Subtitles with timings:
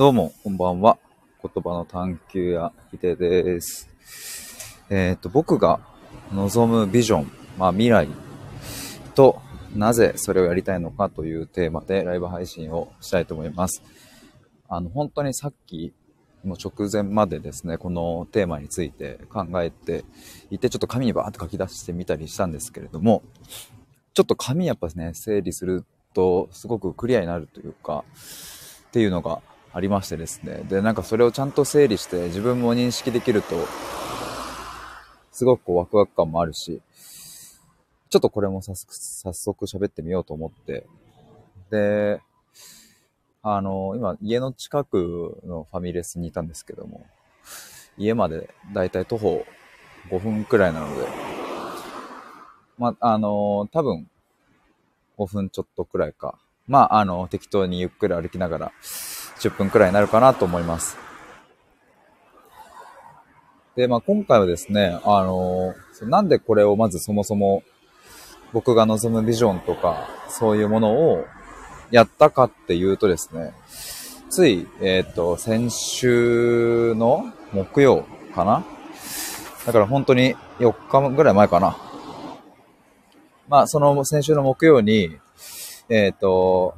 [0.00, 0.96] どうも、こんばんは。
[1.42, 3.86] 言葉の探求やひでです。
[4.88, 5.78] えっ、と、僕が
[6.32, 8.08] 望むビジョン、まあ未来
[9.14, 9.42] と、
[9.76, 13.82] なぜそれをやりたいのかというテーマでライブ配信をしたいと思います。
[14.70, 15.92] あの、本当にさっき
[16.46, 20.06] の直前までですね、このテーマについて考えて
[20.50, 23.22] いて、ちょっと紙にバーって書き出してみたりしたんですけれども、
[24.14, 28.02] ちょっと紙やっぱね、整理するとすごくクリアになるというか、
[28.88, 30.62] っていうのがありましてですね。
[30.68, 33.54] で、なんかそれをちゃんと整理して自分も認識できると、
[35.30, 36.82] すごくこうワクワク感もあるし、
[38.08, 40.86] ちょっとこれも早速早速喋ってみようと思って、
[41.70, 42.20] で、
[43.42, 47.06] あの、今家の近くのファミレスにいたんですけども、
[47.96, 49.46] 家までだいたい徒歩
[50.10, 51.06] 5分くらいなので、
[52.76, 54.08] ま、あの、多分
[55.16, 56.38] 5分ちょっとくらいか。
[56.66, 58.72] まあ、あの、適当にゆっくり歩きながら
[59.40, 60.96] 10分くらいになるかなと思います。
[63.76, 67.62] で、まあ、今回はですね、あの、なんでこれをまずそもそも
[68.52, 71.24] 僕が望むビジョンとか、そういうものを
[71.90, 73.52] やったかっていうとですね、
[74.28, 78.64] つい、えっ、と、先週の木曜かな？
[79.66, 81.76] だから本当に4日ぐらい前かな。
[83.48, 85.18] まあ、その先週の木曜に、
[85.88, 86.74] えっ、と、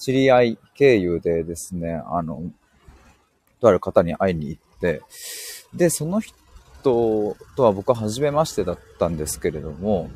[0.00, 2.42] 知り合い経由でですね、あの、
[3.60, 5.02] とある方に会いに行って、
[5.74, 6.34] で、その人
[6.82, 10.10] とは僕は初めましてだったんですけれども、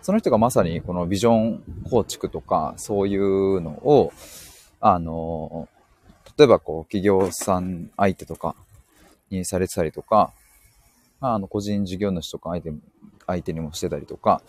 [0.00, 4.12] その人がまさにこのビジョン構築とか、そういうのを、
[4.80, 5.68] あの、
[6.38, 8.56] 例えばこう、企業さん相手とか
[9.30, 10.32] にされてたりとか、
[11.20, 12.72] あの、個人事業主とか相手
[13.26, 14.40] 相手にもしてたりとか、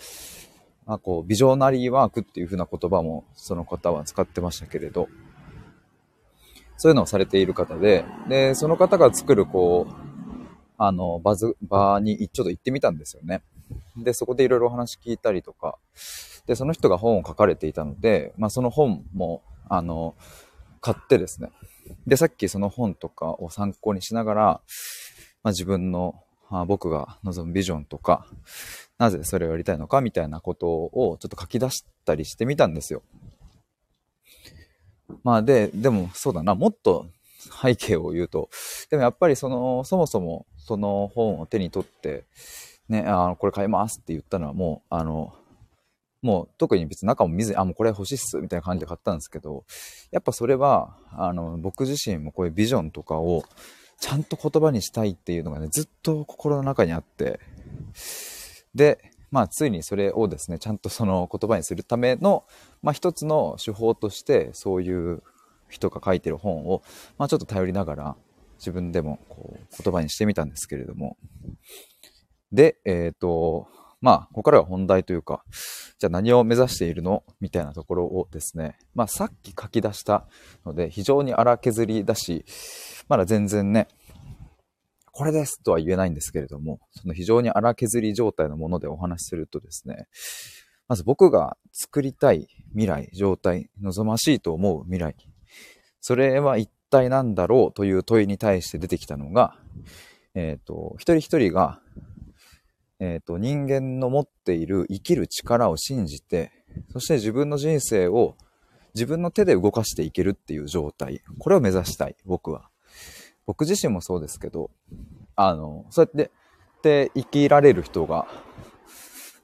[0.87, 5.09] まあ、こう、ビジョナリーワークっていう風な言葉もその方は使ってましたけれど、
[6.77, 9.93] そういうのをされている方で、で、その方が作る、こう、
[10.77, 13.41] あの、バズ、場にちょっと行ってみたんですよね。
[13.97, 15.77] で、そこでいろいろお話聞いたりとか、
[16.45, 20.15] で、その人が本を書かれていたので、まあ、その本も、あの、
[20.79, 21.49] 買ってですね。
[22.05, 24.41] で、さっきその本とかを参考にしながら、
[25.43, 28.25] まあ、自分の、あ僕が望むビジョンとか、
[28.97, 33.03] なぜそれをやりたいのかみたいなことをちょっと書き出したりしてみたんですよ。
[35.23, 37.07] まあで、でもそうだな、もっと
[37.61, 38.49] 背景を言うと、
[38.89, 42.25] でもやっぱりその、そもそもその本を手に取って、
[42.89, 45.33] ね、あの、これ買いますって言ったのはもう、あの、
[46.21, 49.65] もう特に別に中も見ずに、あ、もうこれ欲しいっす、みたいな感じで買ったんですけど、
[50.11, 53.43] やっぱそれは、あの、僕自身もこういうビジョンとかを
[53.99, 57.39] ちゃんと言葉にしたいっていうのがね、ずっと心の中にあって、
[58.75, 62.45] で、まあ、ついにそれをですね、ちゃんとその言葉にするための、
[62.81, 65.23] まあ、一つの手法として、そういう
[65.67, 66.81] 人が書いてる本を、
[67.17, 68.15] まあ、ちょっと頼りながら、
[68.57, 71.17] 自分でもこう言葉にしてみたんですけれども。
[72.51, 73.67] で、えっ、と、
[73.99, 75.43] まあ、ここからは本題というか、
[75.99, 77.23] じゃあ何を目指しているの？
[77.39, 80.27] みたいなところをですね、まあ、さっき書き出した
[80.65, 82.45] ので、非常に荒削りだし、
[83.07, 83.87] まだ全然ね、
[85.11, 90.07] これですとは言えないんですけれども、その非常に荒削り状態のものでお話しするとですね、
[90.87, 95.15] まず僕が作りたい未来、状態、望ましいと思う未来、
[96.01, 99.55] それは一体何だろうという問いに対して出てきたのが、
[100.35, 101.81] えっ、と、一人一人が、
[102.99, 106.51] えっ、と、人間の持っている生きる力を信じて、
[106.91, 108.35] そして自分の人生を
[108.93, 112.69] 自分の手で動かしていけるっていう状態、これを目指したい、僕は。
[113.47, 114.69] 僕自身もそうですけど、
[115.35, 116.31] あの、そうやって、
[116.83, 118.27] で生きられる人が、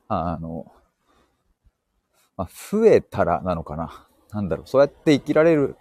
[0.07, 0.71] あの、
[2.37, 4.07] まあ、増えたらなのかな。
[4.31, 5.75] なんだろう、そうやって生きられる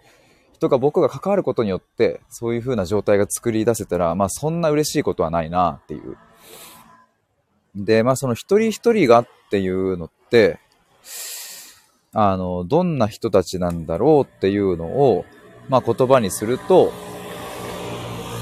[0.53, 6.17] 人が僕が関わることによって、そういう風な状態が作り出せたら、まあそんな嬉しいことはないなっていう。
[7.75, 10.59] で、まあその一人一人がっていうのって、
[12.13, 15.25] あの、どんな人たちなんだろうっていうのを、
[15.67, 16.93] まあ言葉にすると、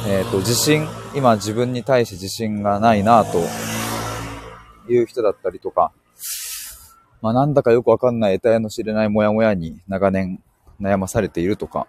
[0.07, 3.39] えっ、と、自信、今自分に対して自信がないなと
[4.91, 5.91] いう人だったりとか、
[7.21, 10.41] まあなんだかよくわかんない得体の知れないモヤモヤに長年
[10.81, 11.87] 悩まされているとか、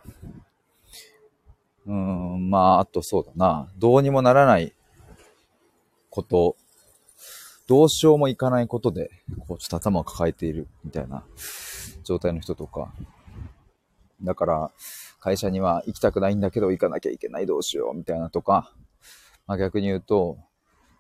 [1.86, 4.74] うん、まああとそうだな、どうにもならない
[6.10, 6.56] こと、
[7.66, 9.10] どうしようもいかないことで、
[9.48, 11.24] こうちょっと頭を抱えているみたいな
[12.04, 12.92] 状態の人とか、
[14.22, 14.70] だから、
[15.22, 18.72] 会社には行きたくないんだけど行かなきゃいけないどうしようみたいなとか、
[19.46, 20.36] まあ、逆に言うと、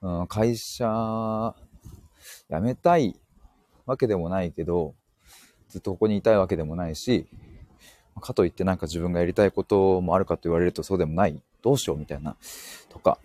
[0.00, 1.56] うん、会社
[2.48, 3.18] 辞めたい
[3.84, 4.94] わけでもないけど、
[5.68, 7.26] ずっとここにいたいわけでもないし、
[8.20, 11.42] かといってなんか自分がやりたいこともあるかと言われるとそうでもない。
[11.60, 12.36] どうしようみたいな。
[12.90, 13.18] とか。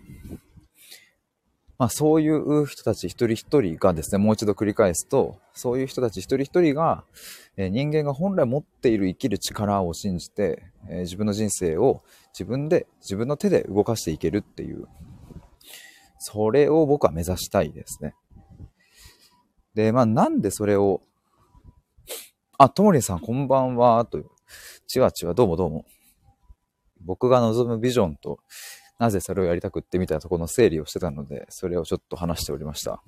[1.78, 7.04] まあそういう人たち一人一人がですね、もう一度繰り返すと、そういう人たち一人一人が、
[7.56, 12.02] え、人間が本来持っている生きる力を信じて、え、自分の人生を
[12.32, 14.88] 自分で、自分の手で動かしていけるっていう、
[16.18, 18.14] それを僕は目指したいですね。
[19.74, 21.00] で、まあなんでそれを、
[22.58, 24.26] あ、ともりさんこんばんは、という、
[24.88, 25.84] ちわちわ、どうもどうも。
[27.00, 28.40] 僕が望むビジョンと、
[28.98, 33.02] なぜそれをやりたくってみたいなところの整理をしてたので、それをちょっと話しておりました。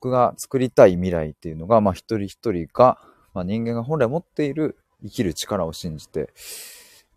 [0.00, 2.98] 僕が作りたい未来っていうのが、まあ一人一人が、
[3.34, 6.32] まあ、人間が本来持っている生きる力を信じて、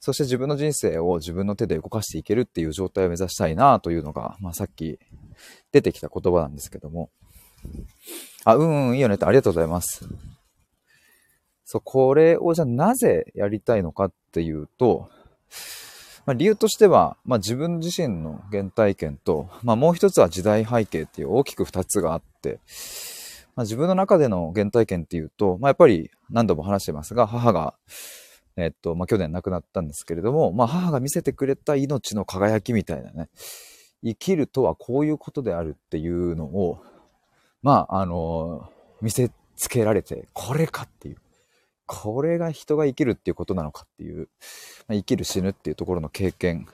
[0.02, 5.00] そして自分の人生を自分の手で動かしていけるっていう状態を目指したいなというのが、まあさっき
[5.72, 7.10] 出てきた言葉なんですけども。
[8.44, 10.06] あ、うんうん、いいよねってありがとうございます。
[11.64, 15.10] そう、これをじゃあなぜやりたいのかっていうと、
[16.26, 22.60] まあ、理由としては、まあ、自分自身の原体験と、まあ、もう一つは時代背景っていう大きく二つがあって、
[23.56, 27.76] まあ、自分の中での原体験っていうと、まあ、やっぱり何度も話してますが、母が、
[28.56, 33.30] えっと、まあ、去年亡くなったんですけれども、まあ、母が見せてくれた命の輝きみたいなね、
[34.04, 36.82] 生きるとはこういうことであるっていうのを、
[37.62, 38.70] まあ、あの、
[39.02, 41.18] 見せつけられて、これかっていう。
[41.86, 44.30] これが人が生きるっていうことなのかっていう、
[44.88, 46.68] ま生きる死ぬっていうところの経験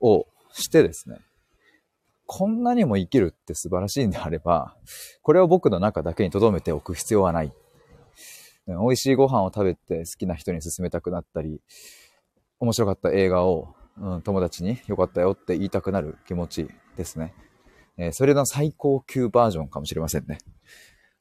[0.00, 1.18] をしてですね、
[2.26, 4.76] こんなにも生きるって素晴らしいんであれば、
[5.22, 7.52] これを僕の中だけに留めておく必要はない。
[8.66, 11.60] 美味しいご飯を食べて好きな人に勧めたくなったり、
[12.60, 17.34] 面白かった映画を、うん、友達に良かったよって言いたくなる気持ちですね。
[17.98, 20.38] えー、それの最高級バージョンかもしれませんね。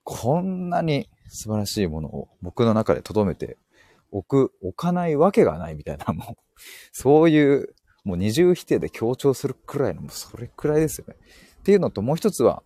[0.03, 3.57] こんなに素晴らしいものを僕の中で留めて
[4.11, 6.37] 置く、置かないわけがないみたいな、もう、
[6.91, 11.15] そういう、もう二重否定で強調するくらいの、もうそれくらいですよね。
[11.59, 12.63] っていうのと、もう一つは、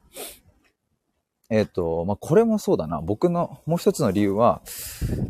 [1.49, 2.99] えっ、ー、と、まあ、これもそうだな。
[2.99, 4.61] 僕の、もう一つの理由は、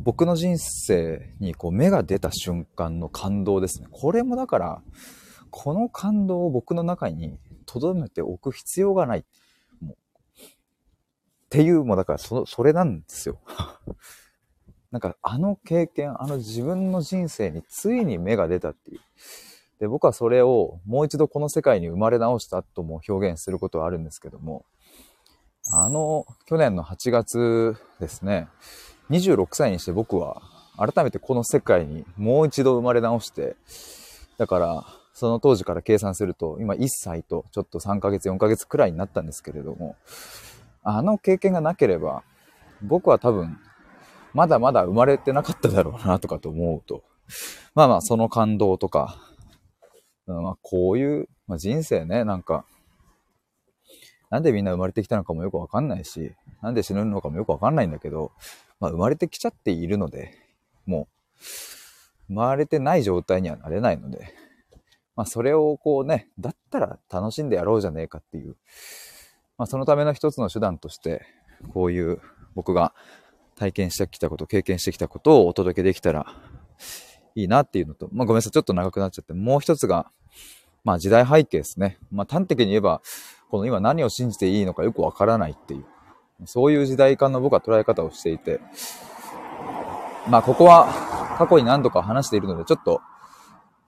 [0.03, 3.87] 僕の人生にこう目が出た瞬間の感動ですね。
[3.91, 4.81] これもだから、
[5.51, 7.37] この感動を僕の中に
[7.67, 9.25] 留めておく必要がない。
[11.47, 13.39] っていう、もうだからそ、それなんですよ。
[14.91, 18.99] なんか、あの経験、あの自分の人生についに芽が出たっていう。
[19.79, 24.65] で、僕はそれをもう一度この世界に生まれ直したとも表現することはあるんですけども、
[25.71, 28.47] あの、去年の8月ですね、
[29.09, 30.41] 26歳にして僕は
[30.77, 33.55] 改めてこの世界にもう一度生まれ直して、
[34.37, 39.95] だから、その当時から計算すると、今1歳とちょっと3ヶ月、4ヶ月くらいになったんですけれども、
[40.89, 42.23] あの経験がなければ、
[42.81, 43.59] 僕は多分、
[44.33, 47.03] まだまだ生まれてなかっただろうなとかと思うと、
[47.75, 49.17] まあまあその感動とか、
[50.27, 52.65] まあこういう、まあ、人生ね、なんか、
[54.29, 56.31] なんでみんな生まれてきたのかもよくわかんないし、
[56.61, 58.31] なんで死ぬのかもよくわかんないんだけど、
[58.79, 60.37] まあ生まれてきちゃっているので、
[60.85, 61.43] もう、
[62.27, 64.33] 生まれてない状態にはなれないので、
[65.17, 68.55] まあそれをこうね、だったら楽しんでやろうじゃねえかっていう、
[69.57, 71.25] まあ、そのための一つの手段として、
[71.73, 72.21] こういう
[72.55, 72.93] 僕が
[73.55, 76.27] 体験してきたこと、経験してきたことをお届けできたら
[77.35, 80.11] いいなっていうのと、まあ、ごめんなさい、ちょっと長くなっちゃって、もう一つが、
[80.83, 81.97] まあ時代背景ですね。
[82.11, 83.01] まあ端的に言えば、
[83.49, 85.85] この今何を信じていいのかよくわからないっていう、
[86.45, 88.61] そういう時代感の僕は捉え方をしていて、
[90.29, 90.87] まあここは
[91.37, 93.01] 過去に何度か話しているので、ちょっと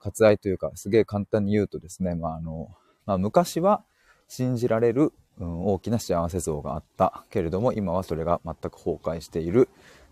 [0.00, 2.68] 割愛というか、すげえ簡単に言うとですね、まああの、
[3.06, 3.82] まあ昔は
[4.28, 9.68] 信じられるうん、大きな幸せ像があったけれども今はそれが全く崩壊している、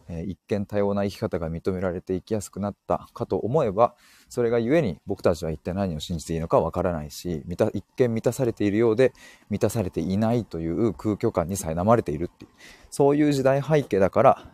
[0.09, 3.95] えー、一見多様な生き方が認められていきやすくなったかと思えば
[4.31, 7.43] それがゆえに僕たちは一体何を信じていいのかわからないし
[7.75, 9.13] 一見満たされているようで
[9.51, 12.51] 満たされていないという空虚感に苛まれているっていう
[12.91, 14.51] そういう時代背景だから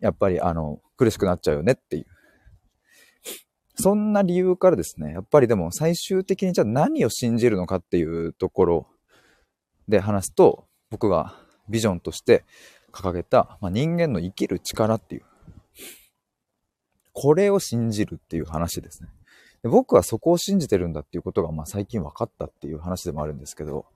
[0.00, 2.06] やっぱりあの苦しくなっちゃうよねっていう。
[3.80, 8.86] そんな理由からですね、やっぱりでも最終的にじゃあ何を信じるのかっていうところ
[9.88, 11.34] で話すと、僕が
[11.68, 12.44] ビジョンとして
[12.92, 15.22] 掲げた、まあ、人間の生きる力っていう、
[17.12, 19.08] これを信じるっていう話ですね。
[19.62, 23.86] で僕はそこを信じてるんだっていうことが、まあ、最近分かったっていう話でもあるんですけど、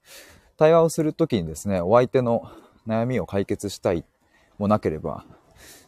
[0.56, 2.50] 対話をするときにですね、お相手の
[2.87, 4.04] 悩みを解決したい
[4.58, 5.25] もなければ、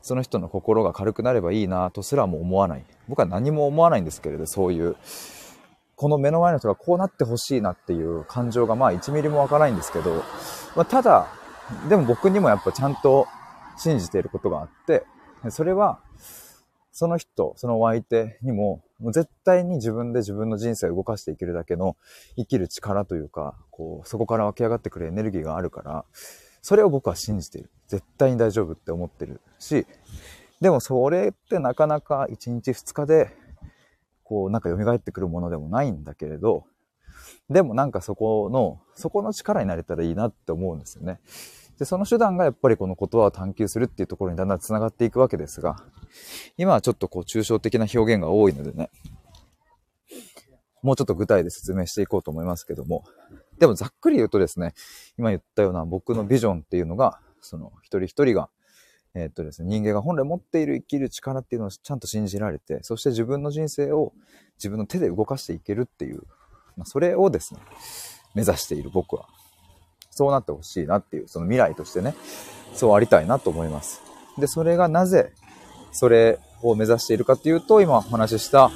[0.03, 2.85] その人の心が軽くなればいいなとすらも思わない。
[3.09, 4.97] 僕は何も思わないんですけれど、そういう
[5.97, 10.23] この目の前の人がこうなってほしいなっていう感情がまあ1ミリもわからないんですけど、
[10.77, 11.29] まあ、ただ、
[11.89, 13.27] でも僕にもやっぱちゃんと
[13.77, 15.05] 信じていることがあって、
[15.51, 16.01] それは、
[16.93, 21.97] その人、そのお相手にも、もう絶対に自分で自分の人生を動かしていけるだけの
[22.37, 26.05] 生きる力というか、こう、そこから湧き上がってくるエネルギーがあるから、
[26.63, 27.71] それを僕は信じている。
[27.89, 29.87] 絶対に大丈夫って思ってるし、
[30.61, 33.37] でもそれってなかなか1日2日で、
[34.25, 36.65] こう、なんか蘇ってくるものでもないんだけれど、
[37.49, 41.21] でもなんかそこの、そこの力になれたらいいなって思うんですよね。
[41.79, 45.77] で、その手段がやっぱりこの言葉を探求するっていうところにだんだん繋がっていくわけですが、
[46.57, 48.91] 今はちょっとこう抽象的な表現が多いのでね、
[50.83, 53.05] もうちょっと具体で説明していこうと思いますけども、
[53.59, 54.75] でもざっくり言うとですね、
[55.19, 58.51] 今言ったような僕のビジョンっていうのが、その一人一人が、
[59.15, 64.13] え、っとですね、人間が本来持っている生きる力っていうのをちゃんと信じられて、そして自分の人生を
[64.57, 66.23] 自分の手で動かしていけるっていう
[66.77, 67.61] まあ、それをですね、
[68.35, 69.27] 目指している僕は、
[70.11, 72.15] そうなってほしいなっていう、その未来としてね、
[72.75, 74.03] そうありたいなと思います。
[74.39, 75.33] で、それがなぜ、
[75.93, 78.71] それを目指しているかっていうと、今お話しした、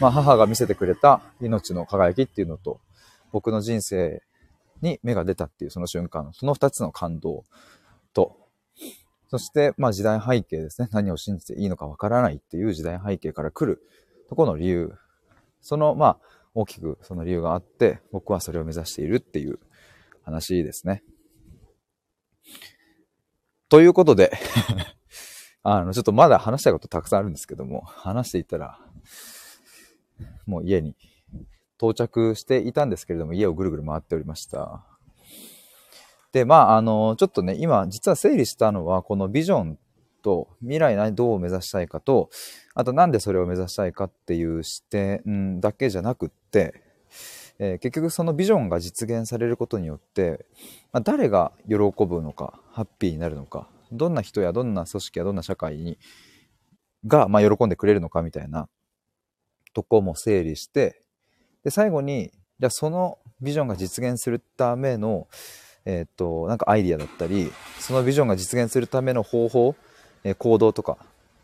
[0.00, 2.80] まあ、母が見せてくれた命の輝きっていうのと、
[3.32, 4.22] 僕の人生
[4.82, 7.44] に目が出たっていうその瞬間、その二つの感動、
[9.34, 10.88] そして、まあ時代背景ですね。
[10.92, 13.82] 何を信じていいのかわからないっていう時代背景から来る
[14.28, 14.92] とこの理由。
[15.60, 16.18] その、まあ、
[16.54, 19.58] 大きくその理由があって、僕はそれを目指しているっていう
[20.22, 21.02] 話ですね。
[23.68, 24.30] ということで
[25.64, 28.78] あの、ちょっとまだ話したいことたくさんあるんですけども、話していたら、
[30.46, 30.94] もう家に
[31.76, 34.93] 到着していたんですけれども、家をぐるぐる回っておりました。
[36.34, 39.78] で、まあ、あの、ちょっとね、今、実は整理したのは、このビジョン
[40.20, 42.28] と、未来何どう目指したいかと、
[42.74, 46.82] あとなんでそれを目指したいかっていう視点だけじゃなくって、
[47.60, 50.44] えー、結局そのビジョンが実現されることによって、
[50.92, 56.00] まあ、誰が喜ぶのか、ハッピーになるのか、どんな人やどんな組織やどんな社会に、
[57.06, 58.68] が、まあ、喜んでくれるのかみたいな
[59.72, 61.00] とこも整理して、
[61.62, 65.28] で、最後に、じゃあそのビジョンが実現するための、
[65.86, 69.74] えっ、と、なんかアイディアだったり、そのビジョンが実現するための方法
[70.24, 70.96] え行動とか、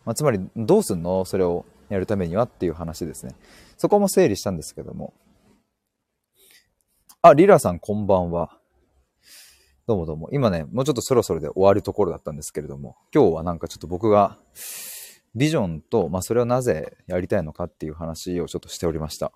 [0.04, 1.24] まあ、つまりどうすんの？
[1.24, 3.34] それをやるためにはっていう話ですね。
[3.76, 5.12] そこも整理したんですけども。
[7.22, 8.56] あ、リラさんこんばんは。
[9.86, 10.30] どうもどうも。
[10.32, 14.38] 今ね、もうちょっとそろそろで終わるところだったんですけれども、今日はなんかちょっと僕が
[15.34, 19.32] ビジョンと、まあそれをなぜやりたいのかっていう話をちょっとしておりました。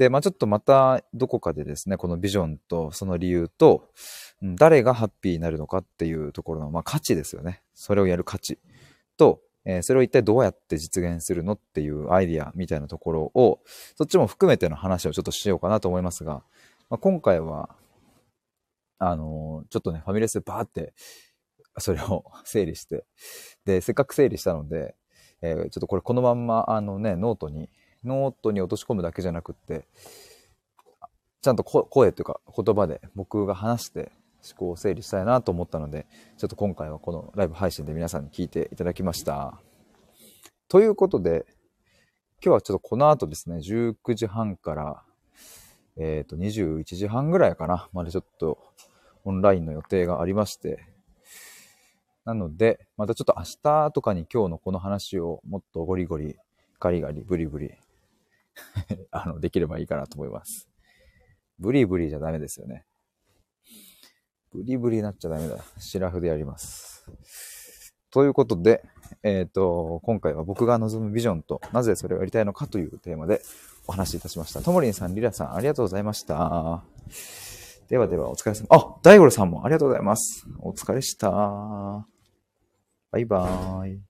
[0.00, 3.90] で、まあちょっとまたどこかでですね、このビジョンとその理由と、
[4.42, 7.60] 誰がハッピーになるのかっていうところの、まあ、価値ですよね。
[7.74, 8.58] それをやる価値
[9.18, 13.60] と、えー、それを一体どうやって実現するのっていうアイディアみたいなところを、
[13.94, 16.42] そっちも含めての話をちょっとしようかなと思いますが、
[16.88, 17.68] まあ、今回は、
[18.98, 20.94] あのー、ちょっとね、ファミレスでバーって、
[21.76, 23.04] それを 整理して、
[23.66, 24.96] で、せっかく整理したので、
[25.42, 27.68] えー、ちょっとこれこのまんま、あのね、ノートに、
[28.04, 29.86] ノートに落とし込むだけじゃなくって、
[31.42, 34.12] ちゃんと声というか言葉で僕が話して
[34.48, 39.60] 思考を整理したいなと思ったので、ちょっと今回はこのライブ配信で皆さんに聞いていただきました。
[40.68, 41.46] ということで、
[42.42, 45.02] 今日はちょっとこの後ですね、19時半から、
[45.98, 48.58] えっ、ー、と、21時半ぐらいかな、までちょっと
[49.24, 50.86] オンラインの予定がありまして、
[52.24, 56.36] なので、またちょっと明日とかに今日のこの話をもっとゴリゴリ、
[56.78, 57.72] ガリガリ、ブリブリ
[59.10, 60.68] あの、できればいいかなと思います。
[61.58, 62.84] ブリブリじゃダメですよね。
[64.52, 65.58] ブリブリになっちゃダメだ。
[65.78, 67.04] シラフでやります。
[68.10, 68.82] ということで、
[69.22, 73.40] えっ、ー、と、今回は僕が望むビジョンと、なぜそれをやりたいのかというテーマで
[73.86, 74.62] お話しいたしました。
[74.62, 76.82] ともりんさん、リラさん、ありがとうございました。
[77.88, 78.66] ではでは、お疲れ様。
[78.70, 80.46] あ、大五郎さんもありがとうございます。
[80.58, 81.30] お疲れした。
[83.12, 84.09] バイバーイ。